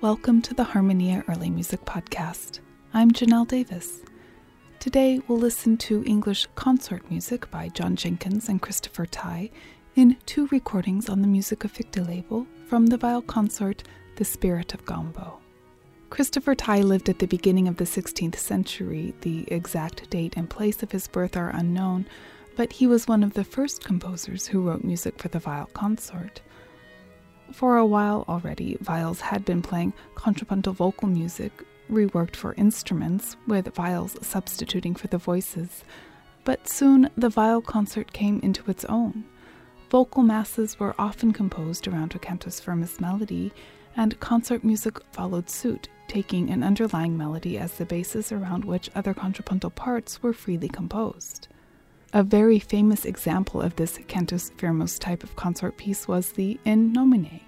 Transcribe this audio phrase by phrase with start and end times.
[0.00, 2.60] Welcome to the Harmonia Early Music Podcast.
[2.94, 4.02] I'm Janelle Davis.
[4.78, 9.50] Today we'll listen to English consort music by John Jenkins and Christopher Tye
[9.96, 13.82] in two recordings on the Musica Ficta label from the viol consort
[14.14, 15.38] The Spirit of Gambo.
[16.10, 19.16] Christopher Tye lived at the beginning of the 16th century.
[19.22, 22.06] The exact date and place of his birth are unknown,
[22.54, 26.40] but he was one of the first composers who wrote music for the viol consort.
[27.52, 31.52] For a while already, viols had been playing contrapuntal vocal music,
[31.90, 35.82] reworked for instruments, with viols substituting for the voices.
[36.44, 39.24] But soon the viol consort came into its own.
[39.90, 43.52] Vocal masses were often composed around a cantus firmus melody,
[43.96, 49.14] and consort music followed suit, taking an underlying melody as the basis around which other
[49.14, 51.48] contrapuntal parts were freely composed.
[52.14, 56.90] A very famous example of this cantus firmus type of consort piece was the In
[56.90, 57.42] Nomine,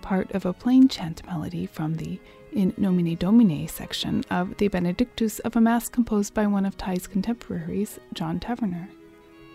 [0.00, 2.20] part of a plain chant melody from the
[2.52, 7.08] In Nomine Domini section of the Benedictus of a Mass composed by one of Tye's
[7.08, 8.88] contemporaries, John Taverner.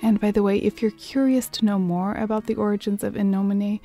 [0.02, 3.32] And by the way, if you're curious to know more about the origins of In
[3.32, 3.80] Nomine,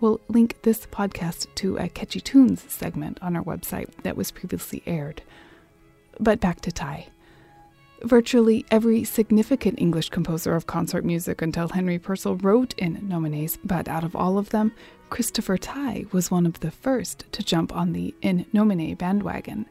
[0.00, 4.82] we'll link this podcast to a Catchy Tunes segment on our website that was previously
[4.86, 5.20] aired.
[6.18, 7.08] But back to Tye.
[8.02, 13.88] Virtually every significant English composer of consort music until Henry Purcell wrote in nomines, but
[13.88, 14.72] out of all of them,
[15.10, 19.66] Christopher Tye was one of the first to jump on the in nomine bandwagon.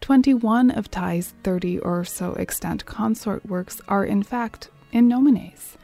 [0.00, 5.76] 21 of Tye's 30 or so extant consort works are in fact in nomines.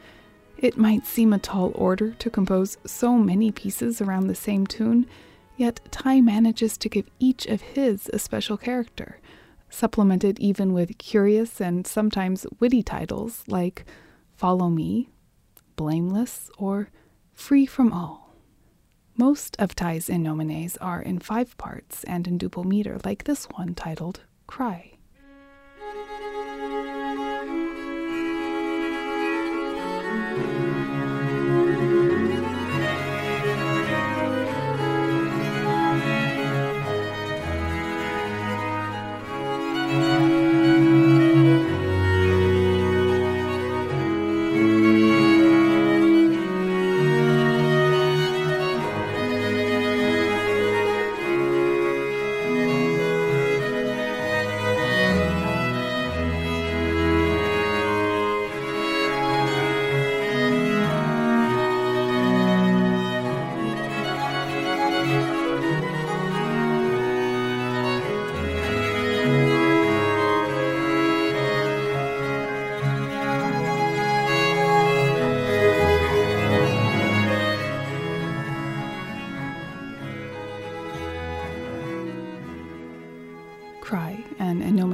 [0.57, 5.07] It might seem a tall order to compose so many pieces around the same tune,
[5.57, 9.19] yet Tye manages to give each of his a special character
[9.73, 13.85] supplemented even with curious and sometimes witty titles like
[14.35, 15.09] Follow Me,
[15.75, 16.89] Blameless, or
[17.33, 18.35] Free from All.
[19.17, 20.23] Most of Tye's in
[20.77, 24.21] are in five parts and in duple meter, like this one titled.
[24.47, 24.92] Cry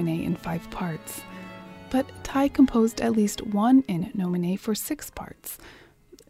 [0.09, 1.21] Nomine in five parts.
[1.89, 5.57] But Tye composed at least one in nomine for six parts.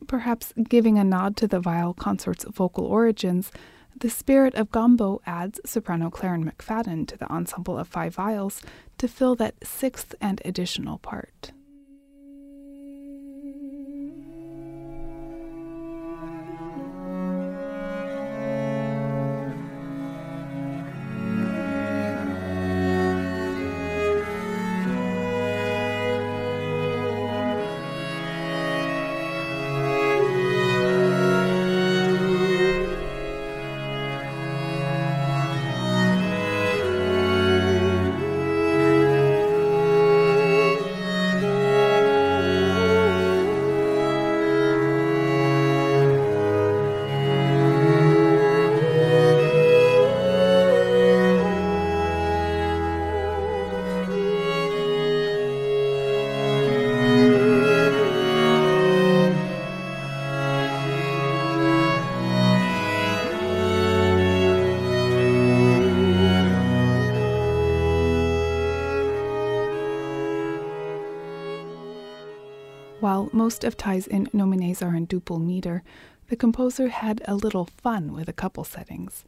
[0.08, 3.52] Perhaps giving a nod to the viol consort's vocal origins,
[3.98, 8.62] the spirit of Gambo adds soprano Claron McFadden to the ensemble of five viols
[8.98, 11.52] to fill that sixth and additional part.
[73.32, 75.84] Most of Tye's in nomines are in duple meter,
[76.30, 79.24] the composer had a little fun with a couple settings.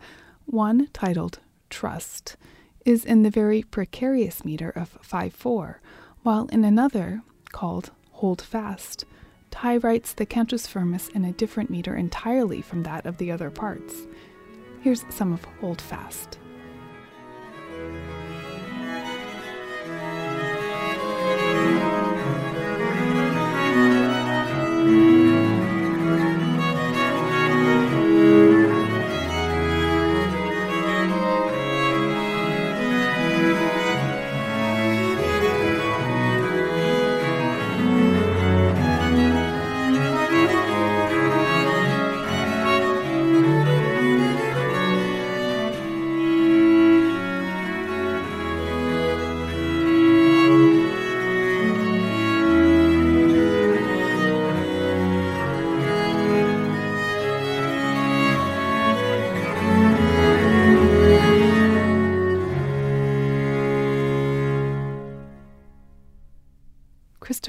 [0.46, 1.40] One, titled
[1.70, 2.36] Trust,
[2.84, 5.82] is in the very precarious meter of 5 4,
[6.24, 7.22] while in another,
[7.52, 9.06] called Hold Fast,
[9.52, 13.52] Tye writes the cantus firmus in a different meter entirely from that of the other
[13.52, 14.08] parts.
[14.82, 16.40] Here's some of Hold Fast.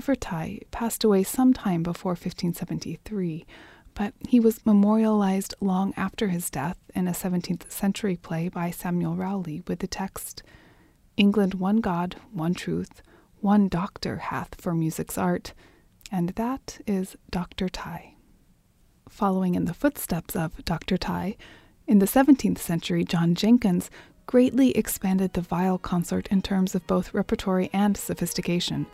[0.02, 3.46] Christopher Tye passed away sometime before 1573,
[3.94, 9.14] but he was memorialized long after his death in a 17th century play by Samuel
[9.14, 10.42] Rowley with the text
[11.16, 13.00] England one God, one truth,
[13.38, 15.54] one doctor hath for music's art,
[16.10, 17.68] and that is Dr.
[17.68, 18.16] Tye.
[19.08, 20.96] Following in the footsteps of Dr.
[20.96, 21.36] Tye,
[21.86, 23.88] in the 17th century, John Jenkins
[24.26, 28.88] greatly expanded the viol consort in terms of both repertory and sophistication.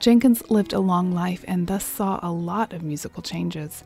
[0.00, 3.84] Jenkins lived a long life and thus saw a lot of musical changes.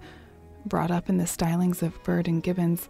[0.65, 2.89] Brought up in the stylings of Byrd and Gibbons,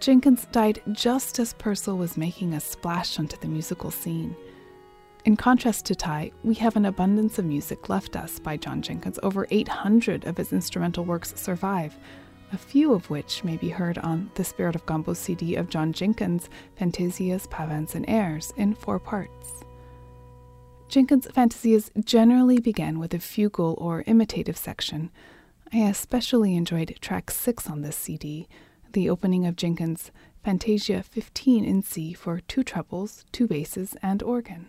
[0.00, 4.34] Jenkins died just as Purcell was making a splash onto the musical scene.
[5.24, 9.20] In contrast to Tye, we have an abundance of music left us by John Jenkins.
[9.22, 11.96] Over 800 of his instrumental works survive,
[12.52, 15.92] a few of which may be heard on the Spirit of Gambo CD of John
[15.92, 19.63] Jenkins' Fantasias, Pavans, and Airs in four parts.
[20.94, 25.10] Jenkins' fantasias generally begin with a fugal or imitative section.
[25.72, 28.46] I especially enjoyed track 6 on this CD,
[28.92, 30.12] the opening of Jenkins'
[30.44, 34.68] Fantasia 15 in C for two trebles, two basses, and organ.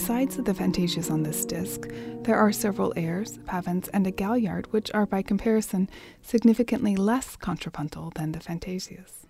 [0.00, 1.86] Besides the fantasias on this disc,
[2.22, 5.90] there are several airs, pavans, and a galliard, which are by comparison
[6.22, 9.26] significantly less contrapuntal than the fantasias.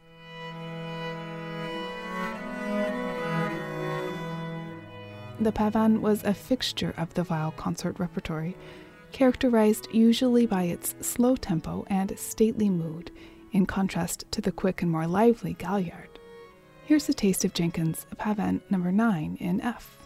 [5.40, 8.56] The pavan was a fixture of the viol consort repertory,
[9.10, 13.10] characterized usually by its slow tempo and stately mood,
[13.50, 16.20] in contrast to the quick and more lively galliard.
[16.84, 19.96] Here's a taste of Jenkins' Pavan number 9 in F.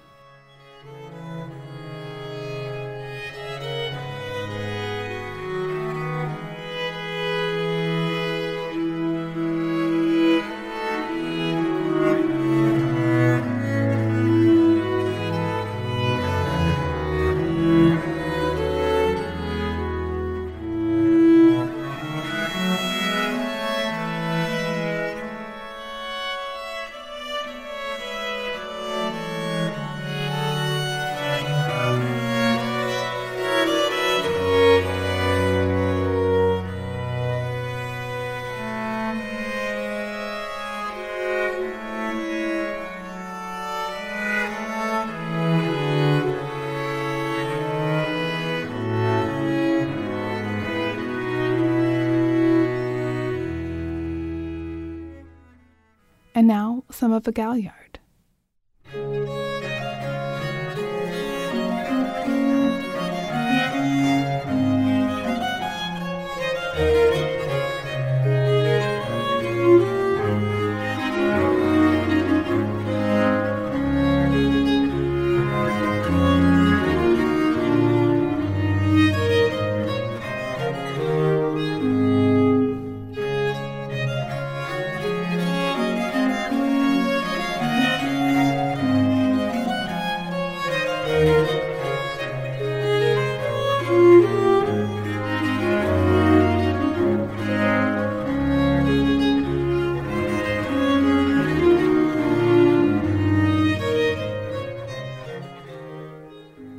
[56.95, 57.84] some of a galliard.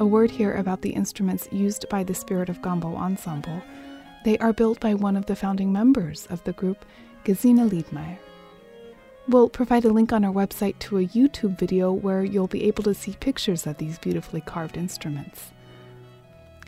[0.05, 3.59] A word here about the instruments used by the Spirit of Gambo Ensemble.
[4.23, 6.85] They are built by one of the founding members of the group,
[7.23, 8.19] Gesine Liedmeier.
[9.27, 12.83] We'll provide a link on our website to a YouTube video where you'll be able
[12.83, 15.53] to see pictures of these beautifully carved instruments.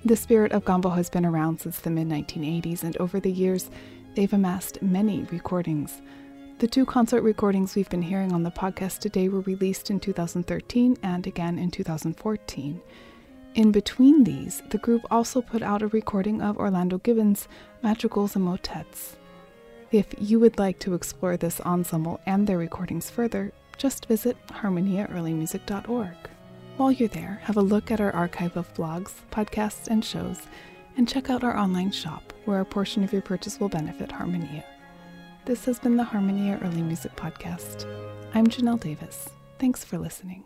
[0.04, 3.70] The Spirit of Gambo has been around since the mid 1980s, and over the years,
[4.16, 6.02] they've amassed many recordings.
[6.58, 10.98] The two consort recordings we've been hearing on the podcast today were released in 2013
[11.04, 12.82] and again in 2014.
[13.56, 17.48] In between these, the group also put out a recording of Orlando Gibbons'
[17.82, 19.16] Madrigals and Motets.
[19.92, 26.16] If you would like to explore this ensemble and their recordings further, just visit harmoniaearlymusic.org.
[26.78, 30.42] While you're there, have a look at our archive of blogs, podcasts, and shows,
[30.98, 34.64] and check out our online shop, where a portion of your purchase will benefit Harmonia.
[35.46, 37.86] This has been the Harmonia Early Music Podcast.
[38.34, 39.30] I'm Janelle Davis.
[39.58, 40.44] Thanks for listening.